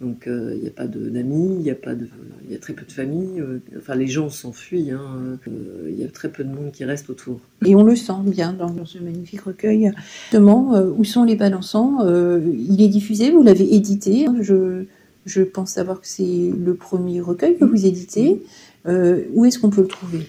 Donc 0.00 0.24
il 0.26 0.32
euh, 0.32 0.56
n'y 0.56 0.68
a 0.68 0.72
pas 0.72 0.86
d'amis, 0.86 1.56
il 1.58 1.62
y 1.64 1.70
a 1.70 1.74
pas 1.74 1.94
de, 1.94 2.06
il 2.44 2.52
y 2.52 2.54
a 2.54 2.58
très 2.58 2.74
peu 2.74 2.84
de 2.84 2.92
familles. 2.92 3.40
Euh, 3.40 3.60
enfin, 3.78 3.94
les 3.94 4.06
gens 4.06 4.28
s'enfuient. 4.28 4.90
Hein, 4.90 5.38
euh, 5.48 5.88
il 5.90 5.98
y 5.98 6.04
a 6.04 6.08
très 6.08 6.28
peu 6.28 6.44
de 6.44 6.50
monde 6.50 6.70
qui 6.70 6.84
reste 6.84 7.08
autour. 7.08 7.40
Et 7.64 7.74
on 7.74 7.82
le 7.82 7.96
sent 7.96 8.12
bien 8.26 8.52
dans, 8.52 8.84
ce 8.84 8.98
magnifique 8.98 9.40
recueil. 9.40 9.92
Justement, 10.24 10.78
où 10.78 11.02
sont 11.04 11.24
les 11.24 11.36
balançants 11.36 12.06
Il 12.06 12.82
est 12.82 12.88
diffusé, 12.88 13.30
vous 13.30 13.42
l'avez 13.42 13.74
édité. 13.74 14.26
Je, 14.40 14.84
je 15.26 15.42
pense 15.42 15.72
savoir 15.72 16.00
que 16.00 16.06
c'est 16.06 16.24
le 16.24 16.74
premier 16.74 17.20
recueil 17.20 17.58
que 17.58 17.64
vous 17.64 17.86
éditez. 17.86 18.42
où 18.86 19.44
est-ce 19.44 19.58
qu'on 19.58 19.70
peut 19.70 19.82
le 19.82 19.88
trouver? 19.88 20.20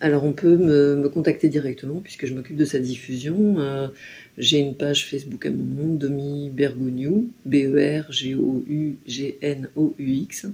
Alors 0.00 0.24
on 0.24 0.32
peut 0.32 0.56
me, 0.56 0.96
me, 0.96 1.08
contacter 1.08 1.48
directement 1.48 2.00
puisque 2.00 2.26
je 2.26 2.34
m'occupe 2.34 2.56
de 2.56 2.64
sa 2.64 2.78
diffusion. 2.78 3.90
J'ai 4.38 4.58
une 4.58 4.74
page 4.74 5.08
Facebook 5.08 5.46
à 5.46 5.50
mon 5.50 5.64
nom, 5.64 5.94
Domi 5.94 6.50
Bergognou, 6.50 7.30
B-E-R-G-O-U-G-N-O-U-X. 7.46 10.46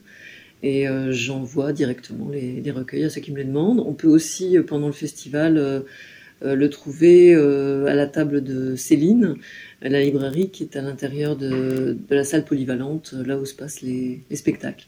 Et 0.62 0.88
euh, 0.88 1.10
j'envoie 1.10 1.72
directement 1.72 2.30
les, 2.30 2.70
recueils 2.70 3.04
à 3.04 3.10
ceux 3.10 3.20
qui 3.20 3.32
me 3.32 3.38
les 3.38 3.44
demandent. 3.44 3.80
On 3.80 3.94
peut 3.94 4.08
aussi, 4.08 4.56
euh, 4.56 4.62
pendant 4.62 4.86
le 4.86 4.92
festival, 4.92 5.58
euh, 5.58 5.80
le 6.42 6.70
trouver 6.70 7.34
à 7.34 7.94
la 7.94 8.06
table 8.06 8.42
de 8.42 8.76
Céline, 8.76 9.36
la 9.80 10.00
librairie 10.00 10.50
qui 10.50 10.64
est 10.64 10.76
à 10.76 10.82
l'intérieur 10.82 11.36
de, 11.36 11.96
la 12.10 12.24
salle 12.24 12.44
polyvalente, 12.44 13.14
là 13.26 13.38
où 13.38 13.44
se 13.44 13.54
passent 13.54 13.82
les 13.82 14.20
spectacles. 14.34 14.86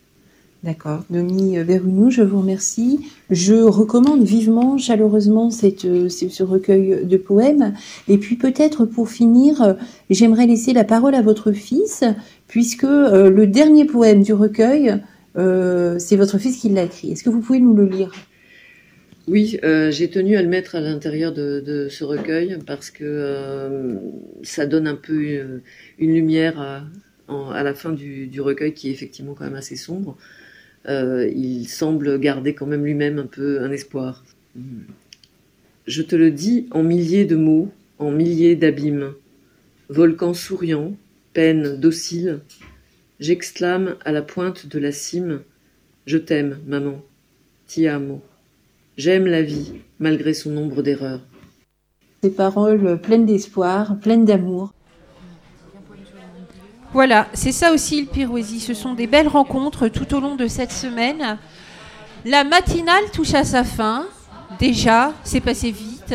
D'accord. 0.65 1.05
Nomi 1.11 1.63
Berunou, 1.63 2.11
je 2.11 2.23
vous 2.23 2.39
remercie. 2.39 3.01
Je 3.29 3.53
recommande 3.53 4.25
vivement, 4.25 4.79
chaleureusement 4.79 5.51
euh, 5.63 6.09
ce 6.09 6.43
recueil 6.43 7.05
de 7.05 7.17
poèmes. 7.19 7.75
Et 8.09 8.17
puis 8.17 8.37
peut-être 8.37 8.87
pour 8.87 9.11
finir, 9.11 9.61
euh, 9.61 9.75
j'aimerais 10.09 10.47
laisser 10.47 10.73
la 10.73 10.85
parole 10.85 11.15
à 11.15 11.21
votre 11.21 11.53
fils, 11.53 12.03
puisque 12.49 12.85
euh, 12.85 13.29
le 13.29 13.47
dernier 13.47 13.85
poème 13.85 14.23
du 14.23 14.33
recueil, 14.33 15.03
c'est 15.37 16.17
votre 16.17 16.39
fils 16.39 16.57
qui 16.57 16.71
l'a 16.71 16.85
écrit. 16.85 17.13
Est-ce 17.13 17.25
que 17.25 17.31
vous 17.31 17.41
pouvez 17.41 17.61
nous 17.61 17.75
le 17.75 17.87
lire? 17.87 18.13
Oui, 19.27 19.59
j'ai 19.63 20.11
tenu 20.11 20.37
à 20.37 20.43
le 20.43 20.49
mettre 20.49 20.75
à 20.75 20.81
l'intérieur 20.81 21.33
de, 21.33 21.89
ce 21.91 22.05
recueil 22.05 22.59
parce 22.67 22.91
que 22.91 23.99
ça 24.43 24.67
donne 24.67 24.87
un 24.87 24.97
peu 24.97 25.23
une, 25.23 25.63
lumière 25.99 26.61
à, 27.29 27.63
la 27.63 27.75
fin 27.75 27.93
du, 27.93 28.41
recueil 28.41 28.75
qui 28.75 28.89
est 28.89 28.93
effectivement 28.93 29.35
quand 29.35 29.45
même 29.45 29.55
assez 29.55 29.77
sombre. 29.77 30.17
Euh, 30.87 31.31
il 31.35 31.67
semble 31.67 32.19
garder 32.21 32.55
quand 32.55 32.67
même 32.67 32.85
lui-même 32.85 33.19
un 33.19 33.27
peu 33.27 33.63
un 33.63 33.73
espoir. 33.73 34.25
Je 35.87 36.03
te 36.03 36.17
le 36.17 36.31
dis 36.31 36.67
en 36.71 36.83
milliers 36.83 37.25
de 37.25 37.37
mots, 37.37 37.73
en 37.99 38.11
milliers 38.11 38.57
d'abîmes. 38.57 39.15
Volcan 39.89 40.35
souriant, 40.35 40.97
peine 41.33 41.79
docile, 41.79 42.41
j'exclame 43.21 43.97
à 44.05 44.13
la 44.13 44.23
pointe 44.23 44.67
de 44.67 44.79
la 44.79 44.93
cime 44.93 45.43
Je 46.07 46.19
t'aime, 46.19 46.59
maman, 46.67 47.03
ti 47.67 47.87
amo. 47.87 48.23
J'aime 48.97 49.27
la 49.27 49.43
vie, 49.43 49.73
malgré 49.99 50.35
son 50.35 50.51
nombre 50.51 50.83
d'erreurs. 50.83 51.21
Ces 52.23 52.31
paroles 52.31 53.01
pleines 53.01 53.27
d'espoir, 53.27 53.99
pleines 53.99 54.25
d'amour. 54.25 54.73
Voilà, 56.93 57.27
c'est 57.33 57.51
ça 57.51 57.73
aussi 57.73 58.03
le 58.03 58.07
Pirouésie. 58.07 58.61
Ce 58.61 58.73
sont 58.73 58.95
des 58.95 59.09
belles 59.09 59.27
rencontres 59.27 59.89
tout 59.89 60.15
au 60.15 60.21
long 60.21 60.37
de 60.37 60.47
cette 60.47 60.71
semaine. 60.71 61.39
La 62.25 62.45
matinale 62.45 63.11
touche 63.13 63.35
à 63.35 63.43
sa 63.43 63.65
fin. 63.65 64.07
Déjà, 64.61 65.13
c'est 65.25 65.41
passé 65.41 65.73
vite. 65.73 66.15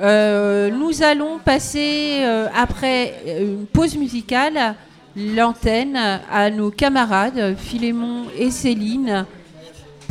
Euh, 0.00 0.68
nous 0.70 1.04
allons 1.04 1.38
passer, 1.38 2.22
euh, 2.22 2.48
après 2.56 3.14
une 3.40 3.66
pause 3.66 3.96
musicale, 3.96 4.74
l'antenne 5.16 5.96
à 5.96 6.50
nos 6.50 6.72
camarades 6.72 7.54
Philémon 7.56 8.24
et 8.36 8.50
Céline 8.50 9.26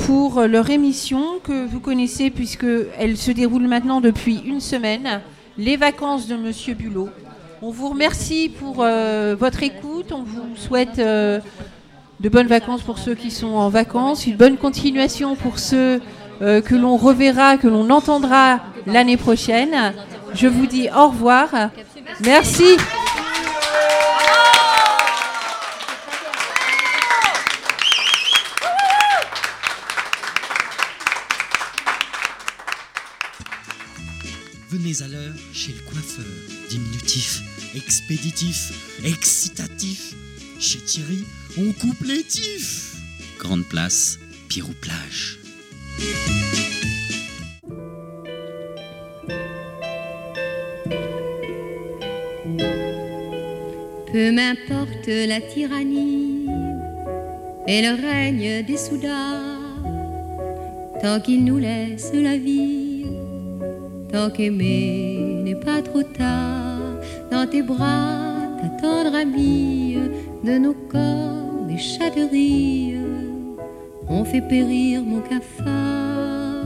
pour 0.06 0.42
leur 0.42 0.70
émission 0.70 1.40
que 1.44 1.66
vous 1.66 1.80
connaissez 1.80 2.30
puisqu'elle 2.30 3.18
se 3.18 3.32
déroule 3.32 3.68
maintenant 3.68 4.02
depuis 4.02 4.42
une 4.46 4.60
semaine, 4.60 5.22
les 5.58 5.78
vacances 5.78 6.28
de 6.28 6.36
Monsieur 6.36 6.74
Bulot. 6.74 7.10
On 7.62 7.72
vous 7.72 7.90
remercie 7.90 8.50
pour 8.50 8.78
euh, 8.80 9.36
votre 9.38 9.64
écoute. 9.64 10.12
On 10.12 10.24
vous 10.24 10.56
souhaite 10.56 11.00
euh, 11.00 11.40
de 12.20 12.30
bonnes 12.30 12.48
vacances 12.48 12.82
pour 12.82 13.00
ceux 13.00 13.16
qui 13.16 13.32
sont 13.32 13.48
en 13.48 13.70
vacances, 13.70 14.28
une 14.28 14.38
bonne 14.38 14.58
continuation 14.58 15.36
pour 15.36 15.60
ceux 15.60 16.02
euh, 16.42 16.62
que 16.62 16.76
l'on 16.76 16.96
reverra, 16.96 17.58
que 17.58 17.68
l'on 17.68 17.90
entendra 17.90 18.60
l'année 18.86 19.18
prochaine. 19.18 19.94
Je 20.34 20.48
vous 20.48 20.68
dis 20.68 20.88
au 20.96 21.10
revoir. 21.10 21.50
Merci. 22.24 22.78
Expéditif, 37.90 38.72
excitatif. 39.04 40.14
Chez 40.60 40.78
Thierry, 40.78 41.26
on 41.58 41.72
coupe 41.72 42.06
les 42.06 42.22
tifs. 42.22 42.98
Grande 43.40 43.66
place, 43.66 44.20
Pirou 44.48 44.74
plage. 44.80 45.40
Peu 54.14 54.32
m'importe 54.34 55.08
la 55.08 55.42
tyrannie 55.42 56.46
et 57.68 57.82
le 57.82 58.00
règne 58.00 58.64
des 58.68 58.78
soudards, 58.78 59.82
tant 61.02 61.20
qu'ils 61.20 61.44
nous 61.44 61.58
laissent 61.58 62.14
la 62.14 62.38
vie, 62.38 63.08
tant 64.12 64.30
qu'aimer 64.30 65.42
n'est 65.44 65.60
pas 65.60 65.82
trop 65.82 66.04
tard 66.04 66.69
dans 67.32 67.48
tes 67.48 67.62
bras, 67.62 68.58
ta 68.62 68.70
tendre 68.82 69.16
amie, 69.16 69.98
de 70.44 70.58
nos 70.58 70.74
corps 70.74 71.66
des 71.68 71.78
chateries, 71.78 72.96
on 74.08 74.24
fait 74.24 74.42
périr 74.42 75.04
mon 75.04 75.22
cafard, 75.22 76.66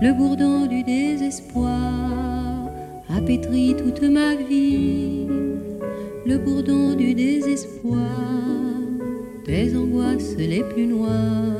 le 0.00 0.12
bourdon 0.12 0.66
du 0.66 0.82
désespoir 0.82 2.70
a 3.08 3.20
pétri 3.20 3.74
toute 3.76 4.02
ma 4.02 4.34
vie, 4.34 5.26
le 6.26 6.38
bourdon 6.38 6.94
du 6.94 7.14
désespoir, 7.14 7.98
des 9.44 9.76
angoisses 9.76 10.36
les 10.36 10.62
plus 10.62 10.86
noires. 10.86 11.58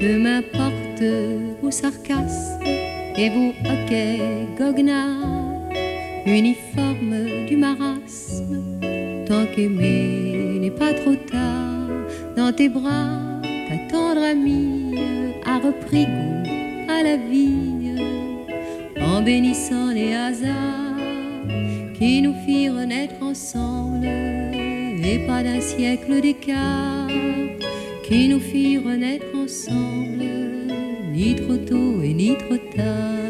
Peu 0.00 0.18
m'importe 0.18 1.04
vos 1.62 1.70
sarcasmes 1.70 2.60
et 3.16 3.28
vos 3.28 3.52
hoquets 3.70 4.48
goguenards 4.58 5.31
uniforme 6.26 7.46
du 7.48 7.56
marasme, 7.56 8.62
tant 9.26 9.46
qu'aimer 9.54 10.58
n'est 10.60 10.70
pas 10.70 10.92
trop 10.94 11.14
tard, 11.14 11.88
dans 12.36 12.52
tes 12.52 12.68
bras, 12.68 13.40
ta 13.68 13.76
tendre 13.90 14.22
ami 14.22 14.94
a 15.44 15.58
repris 15.58 16.06
goût 16.06 16.90
à 16.90 17.02
la 17.02 17.16
vie 17.16 18.00
en 19.00 19.22
bénissant 19.22 19.90
les 19.92 20.14
hasards 20.14 20.96
qui 21.94 22.22
nous 22.22 22.34
firent 22.46 22.86
naître 22.86 23.22
ensemble 23.22 24.06
et 24.06 25.18
pas 25.26 25.42
d'un 25.42 25.60
siècle 25.60 26.20
d'écart 26.20 27.08
qui 28.04 28.28
nous 28.28 28.40
firent 28.40 28.96
naître 28.96 29.26
ensemble 29.36 30.24
ni 31.12 31.34
trop 31.34 31.56
tôt 31.56 32.02
et 32.02 32.14
ni 32.14 32.36
trop 32.36 32.56
tard. 32.76 33.21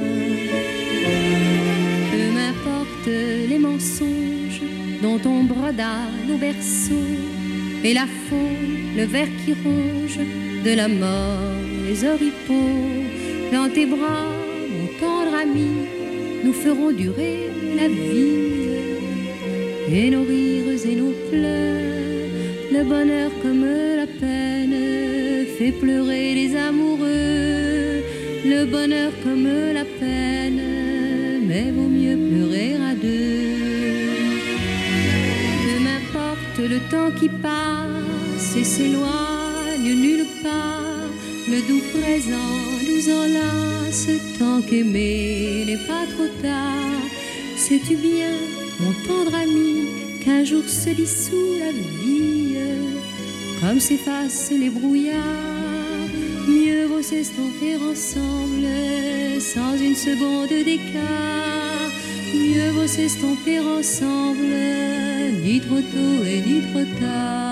Dont 5.13 5.31
on 5.31 5.45
broda 5.45 5.95
nos 6.27 6.39
berceaux 6.39 7.17
et 7.85 7.93
la 7.93 8.07
faune, 8.29 8.97
le 8.97 9.05
ver 9.05 9.29
qui 9.45 9.53
ronge 9.53 10.21
de 10.65 10.73
la 10.75 10.89
mort, 10.89 11.57
les 11.87 12.05
oripeaux. 12.05 12.79
Dans 13.53 13.69
tes 13.69 13.87
bras, 13.87 14.29
mon 14.75 14.89
tendre 15.01 15.35
ami, 15.45 15.73
nous 16.45 16.53
ferons 16.53 16.93
durer 16.93 17.51
la 17.77 17.89
vie 17.89 18.43
et 19.91 20.11
nos 20.11 20.23
rires 20.23 20.87
et 20.91 20.97
nos 20.97 21.15
pleurs, 21.31 22.31
le 22.73 22.83
bonheur 22.85 23.31
comme 23.43 23.67
la 23.97 24.07
peine 24.07 24.77
fait 25.59 25.73
pleurer 25.73 26.35
les 26.35 26.57
amoureux, 26.57 28.03
le 28.45 28.65
bonheur 28.65 29.13
comme 29.23 29.49
la 29.75 29.85
peine, 29.85 30.42
le 36.69 36.79
temps 36.91 37.11
qui 37.19 37.29
passe 37.29 38.57
et 38.57 38.65
s'éloigne 38.65 39.95
nulle 39.95 40.27
part, 40.43 41.09
le 41.49 41.61
doux 41.69 41.83
présent 41.99 42.53
nous 42.89 43.13
enlace 43.13 44.09
tant 44.39 44.61
qu'aimer 44.63 45.65
n'est 45.67 45.87
pas 45.89 46.05
trop 46.15 46.29
tard. 46.41 47.03
Sais-tu 47.57 47.97
bien, 47.97 48.35
mon 48.81 48.93
tendre 49.07 49.35
ami, 49.35 49.87
qu'un 50.25 50.45
jour 50.45 50.63
se 50.67 50.91
dissout 50.91 51.59
la 51.59 51.73
vie, 51.73 52.57
comme 53.61 53.81
s'effacent 53.81 54.53
les 54.53 54.71
brouillards. 54.71 55.19
Mieux 56.49 56.87
vaut 56.87 57.03
s'estomper 57.03 57.77
ensemble, 57.77 58.67
sans 59.41 59.77
une 59.77 59.95
seconde 59.95 60.49
d'écart. 60.65 61.91
Mieux 62.35 62.71
vaut 62.71 62.87
s'estomper 62.87 63.61
ensemble, 63.61 64.55
ni 65.43 65.61
trop 65.61 65.81
tôt 65.81 66.25
et 66.25 66.41
ni 66.41 66.61
trop 66.71 66.85
tard. 67.01 67.52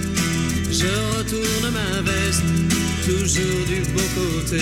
je 0.81 0.87
retourne 1.17 1.73
ma 1.73 2.01
veste, 2.01 2.43
toujours 3.05 3.65
du 3.67 3.81
bon 3.93 4.07
côté. 4.15 4.61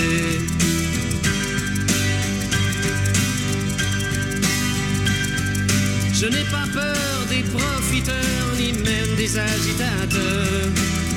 Je 6.13 6.25
n'ai 6.25 6.43
pas 6.51 6.67
peur 6.73 7.25
des 7.29 7.43
profiteurs, 7.43 8.49
ni 8.57 8.73
même 8.73 9.15
des 9.15 9.37
agitateurs. 9.37 10.69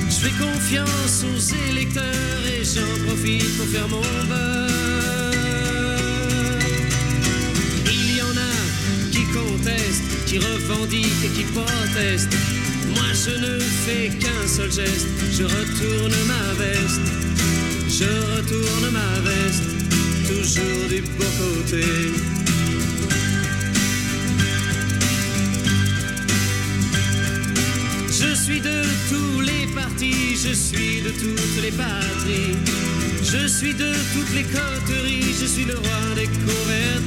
Je 0.08 0.18
fais 0.22 0.36
confiance 0.38 1.24
aux 1.24 1.70
électeurs 1.70 2.42
et 2.46 2.62
j'en 2.64 2.94
profite 3.06 3.56
pour 3.56 3.66
faire 3.66 3.88
mon 3.88 4.00
beurre. 4.30 4.68
Il 7.90 8.16
y 8.18 8.22
en 8.22 8.36
a 8.50 8.54
qui 9.10 9.24
contestent, 9.38 10.24
qui 10.26 10.38
revendiquent 10.38 11.24
et 11.24 11.32
qui 11.36 11.44
protestent. 11.44 12.51
Moi 12.94 13.10
je 13.24 13.30
ne 13.38 13.58
fais 13.58 14.08
qu'un 14.18 14.46
seul 14.46 14.70
geste, 14.70 15.08
je 15.32 15.44
retourne 15.44 16.14
ma 16.26 16.52
veste, 16.62 17.06
je 17.88 18.10
retourne 18.36 18.90
ma 18.92 19.20
veste, 19.28 19.64
toujours 20.28 20.88
du 20.88 21.02
bon 21.02 21.30
côté. 21.38 21.84
Je 28.10 28.34
suis 28.34 28.60
de 28.60 28.82
tous 29.08 29.40
les 29.40 29.66
partis, 29.74 30.36
je 30.36 30.52
suis 30.52 31.02
de 31.02 31.10
toutes 31.10 31.62
les 31.62 31.70
patries. 31.70 32.56
Je 33.22 33.46
suis 33.46 33.72
de 33.72 33.92
toutes 34.12 34.34
les 34.34 34.42
coteries, 34.42 35.34
je 35.40 35.46
suis 35.46 35.64
le 35.64 35.74
roi 35.74 36.14
des 36.16 36.26
convertis. 36.26 37.01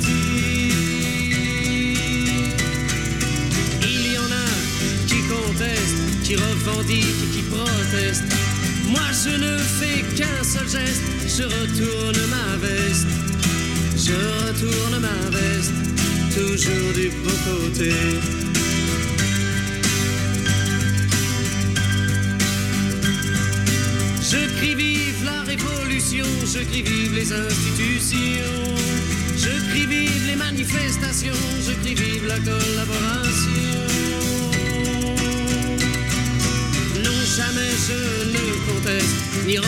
Moi 8.87 9.07
je 9.23 9.35
ne 9.37 9.57
fais 9.57 10.03
qu'un 10.15 10.43
seul 10.43 10.67
geste, 10.69 11.03
je 11.37 11.43
retourne 11.43 12.21
ma 12.29 12.57
veste. 12.57 13.07
Je 13.97 14.13
retourne 14.13 14.99
ma 14.99 15.29
veste, 15.35 15.73
toujours 16.35 16.93
du 16.93 17.09
bon 17.23 17.37
côté. 17.45 17.91
Je 24.21 24.57
crie 24.57 24.75
vive 24.75 25.23
la 25.23 25.41
révolution, 25.43 26.25
je 26.45 26.59
crie 26.65 26.81
vive 26.81 27.13
les 27.15 27.31
institutions, 27.31 28.75
je 29.37 29.71
crie 29.71 29.85
vive 29.87 30.25
les 30.27 30.35
manifestations, 30.35 31.41
je 31.65 31.71
crie 31.81 31.95
vive 31.95 32.27
la 32.27 32.39
collaboration. 32.39 33.74
Je 37.87 38.25
ne 38.33 38.45
conteste, 38.65 39.45
ni 39.45 39.59